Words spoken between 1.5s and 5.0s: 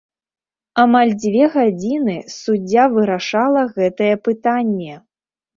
гадзіны суддзя вырашала гэтае пытанне.